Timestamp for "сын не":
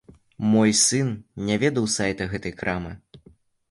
0.85-1.61